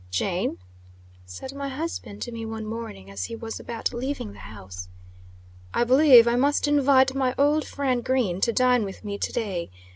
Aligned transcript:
"Jane," 0.09 0.57
said 1.27 1.53
my 1.53 1.67
husband 1.69 2.23
to 2.23 2.31
me 2.31 2.43
one 2.43 2.65
morning, 2.65 3.11
as 3.11 3.25
he 3.25 3.35
was 3.35 3.59
about 3.59 3.93
leaving 3.93 4.33
the 4.33 4.39
house, 4.39 4.89
"I 5.75 5.83
believe 5.83 6.27
I 6.27 6.35
must 6.35 6.67
invite 6.67 7.13
my 7.13 7.35
old 7.37 7.67
friend 7.67 8.03
Green 8.03 8.41
to 8.41 8.51
dine 8.51 8.83
with 8.83 9.05
me 9.05 9.19
to 9.19 9.31
day. 9.31 9.69